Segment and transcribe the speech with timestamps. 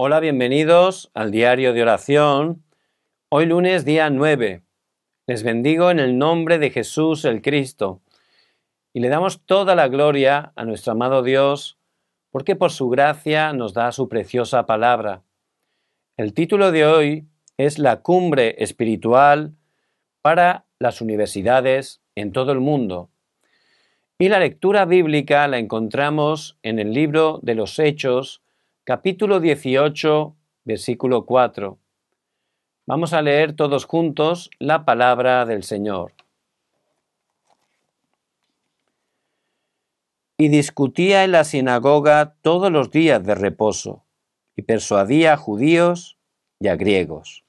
[0.00, 2.62] Hola, bienvenidos al diario de oración.
[3.30, 4.62] Hoy lunes día 9.
[5.26, 8.00] Les bendigo en el nombre de Jesús el Cristo
[8.92, 11.78] y le damos toda la gloria a nuestro amado Dios
[12.30, 15.24] porque por su gracia nos da su preciosa palabra.
[16.16, 17.26] El título de hoy
[17.56, 19.56] es La cumbre espiritual
[20.22, 23.10] para las universidades en todo el mundo.
[24.16, 28.42] Y la lectura bíblica la encontramos en el libro de los Hechos,
[28.88, 30.34] capítulo 18,
[30.64, 31.78] versículo 4.
[32.86, 36.14] Vamos a leer todos juntos la palabra del Señor.
[40.38, 44.06] Y discutía en la sinagoga todos los días de reposo,
[44.56, 46.16] y persuadía a judíos
[46.58, 47.44] y a griegos.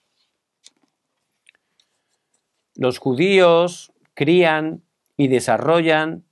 [2.75, 4.83] Los judíos crían
[5.15, 6.25] y desarrollan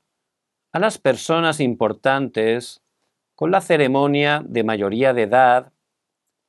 [0.74, 2.82] a las personas importantes
[3.38, 5.72] con la ceremonia de mayoría de edad,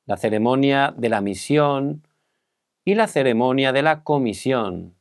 [0.07, 2.01] la ceremonia de la misión
[2.83, 4.95] y la ceremonia de la comisión.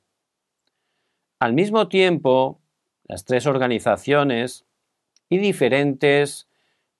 [1.40, 2.60] Al mismo tiempo,
[3.04, 4.66] las tres organizaciones
[5.30, 6.46] y diferentes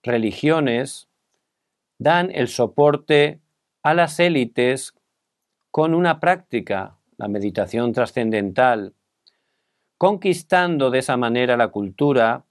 [0.01, 1.07] religiones
[1.99, 3.41] dan el soporte
[3.83, 4.95] a las élites
[5.69, 8.95] con una práctica, la meditación trascendental,
[9.99, 12.43] conquistando de esa manera la cultura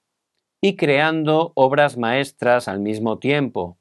[0.60, 3.78] y creando obras maestras al mismo tiempo.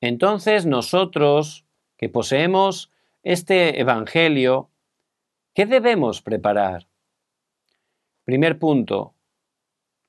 [0.00, 2.90] Entonces nosotros, que poseemos
[3.22, 4.70] este Evangelio,
[5.54, 6.86] ¿qué debemos preparar?
[8.24, 9.14] Primer punto,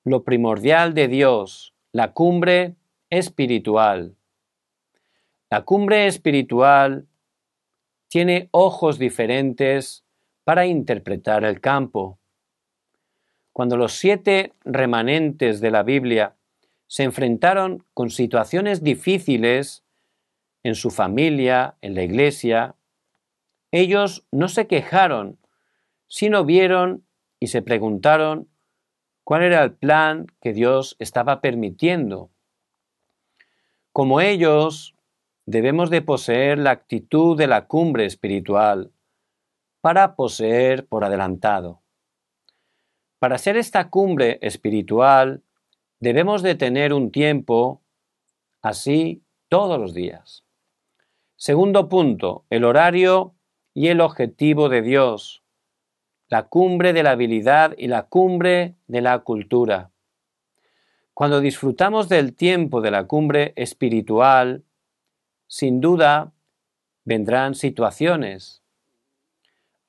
[0.03, 2.75] lo primordial de Dios, la cumbre
[3.09, 4.15] espiritual.
[5.49, 7.07] La cumbre espiritual
[8.07, 10.05] tiene ojos diferentes
[10.43, 12.19] para interpretar el campo.
[13.53, 16.35] Cuando los siete remanentes de la Biblia
[16.87, 19.83] se enfrentaron con situaciones difíciles
[20.63, 22.75] en su familia, en la iglesia,
[23.71, 25.39] ellos no se quejaron,
[26.07, 27.05] sino vieron
[27.39, 28.49] y se preguntaron
[29.23, 32.29] cuál era el plan que Dios estaba permitiendo.
[33.93, 34.95] Como ellos,
[35.45, 38.91] debemos de poseer la actitud de la cumbre espiritual
[39.81, 41.80] para poseer por adelantado.
[43.21, 45.43] Para ser esta cumbre espiritual,
[45.99, 47.83] debemos de tener un tiempo
[48.63, 50.43] así todos los días.
[51.35, 53.35] Segundo punto, el horario
[53.75, 55.43] y el objetivo de Dios,
[56.29, 59.91] la cumbre de la habilidad y la cumbre de la cultura.
[61.13, 64.63] Cuando disfrutamos del tiempo de la cumbre espiritual,
[65.45, 66.33] sin duda
[67.05, 68.63] vendrán situaciones.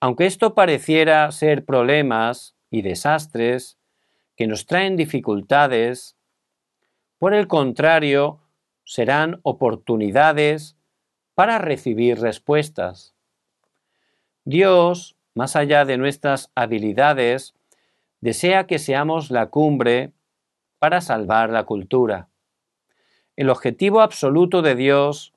[0.00, 3.78] Aunque esto pareciera ser problemas, y desastres
[4.34, 6.16] que nos traen dificultades,
[7.18, 8.40] por el contrario,
[8.84, 10.76] serán oportunidades
[11.34, 13.14] para recibir respuestas.
[14.44, 17.54] Dios, más allá de nuestras habilidades,
[18.20, 20.12] desea que seamos la cumbre
[20.78, 22.30] para salvar la cultura.
[23.36, 25.34] El objetivo absoluto de Dios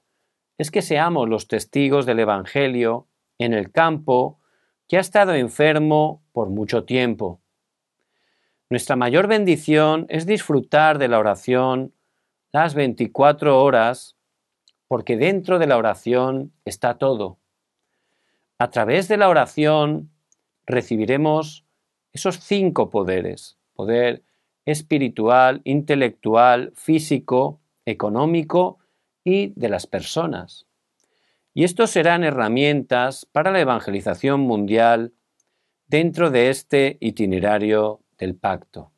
[0.58, 3.08] es que seamos los testigos del Evangelio
[3.38, 4.40] en el campo
[4.88, 7.42] que ha estado enfermo por mucho tiempo.
[8.70, 11.94] Nuestra mayor bendición es disfrutar de la oración
[12.52, 14.16] las 24 horas,
[14.88, 17.38] porque dentro de la oración está todo.
[18.58, 20.12] A través de la oración
[20.66, 21.66] recibiremos
[22.14, 24.24] esos cinco poderes, poder
[24.66, 28.80] espiritual, intelectual, físico, económico
[29.24, 30.66] y de las personas.
[31.58, 35.14] Y estos serán herramientas para la evangelización mundial
[35.88, 38.92] dentro de este itinerario del pacto.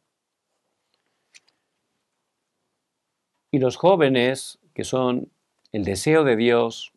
[3.52, 5.32] Y los jóvenes, que son
[5.72, 6.94] el deseo de Dios,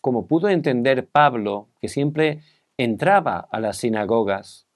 [0.00, 2.40] como pudo entender Pablo, que siempre
[2.78, 4.66] entraba a las sinagogas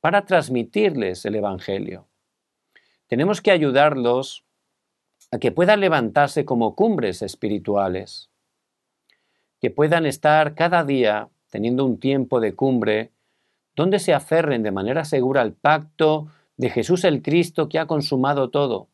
[0.00, 2.08] para transmitirles el Evangelio.
[3.08, 4.46] Tenemos que ayudarlos
[5.30, 8.31] a que puedan levantarse como cumbres espirituales
[9.62, 13.12] que puedan estar cada día teniendo un tiempo de cumbre
[13.76, 16.26] donde se aferren de manera segura al pacto
[16.56, 18.88] de Jesús el Cristo que ha consumado todo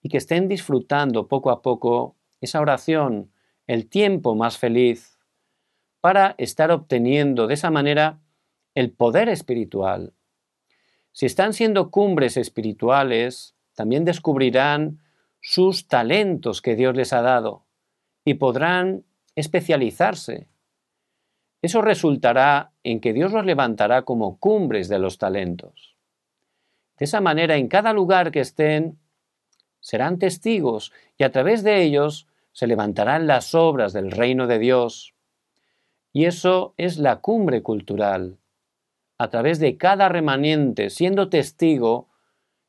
[0.00, 3.30] y que estén disfrutando poco a poco esa oración,
[3.66, 5.18] el tiempo más feliz,
[6.00, 8.20] para estar obteniendo de esa manera
[8.74, 10.14] el poder espiritual.
[11.12, 15.00] Si están siendo cumbres espirituales, también descubrirán
[15.42, 17.66] sus talentos que Dios les ha dado
[18.24, 19.04] y podrán
[19.38, 20.48] especializarse.
[21.62, 25.96] Eso resultará en que Dios los levantará como cumbres de los talentos.
[26.98, 28.98] De esa manera, en cada lugar que estén,
[29.80, 35.14] serán testigos y a través de ellos se levantarán las obras del reino de Dios.
[36.12, 38.38] Y eso es la cumbre cultural.
[39.18, 42.08] A través de cada remanente, siendo testigo,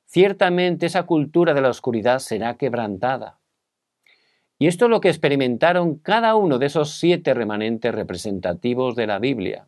[0.05, 3.38] ciertamente esa cultura de la oscuridad será quebrantada.
[4.59, 9.17] Y esto es lo que experimentaron cada uno de esos siete remanentes representativos de la
[9.17, 9.67] Biblia.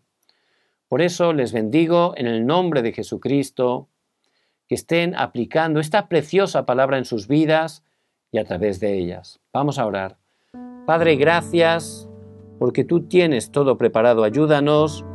[0.89, 3.87] Por eso les bendigo en el nombre de Jesucristo,
[4.67, 7.83] que estén aplicando esta preciosa palabra en sus vidas
[8.33, 9.39] y a través de ellas.
[9.53, 10.17] Vamos a orar.
[10.85, 12.09] Padre, gracias
[12.59, 14.25] porque tú tienes todo preparado.
[14.25, 15.05] Ayúdanos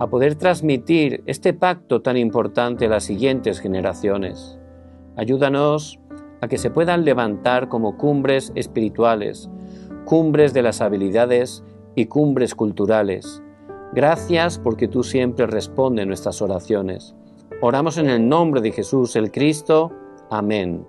[0.00, 4.58] a poder transmitir este pacto tan importante a las siguientes generaciones.
[5.16, 6.00] Ayúdanos
[6.42, 9.48] a que se puedan levantar como cumbres espirituales,
[10.04, 13.42] cumbres de las habilidades y cumbres culturales.
[13.94, 17.14] Gracias porque tú siempre respondes nuestras oraciones.
[17.60, 19.92] Oramos en el nombre de Jesús el Cristo.
[20.30, 20.84] Amén.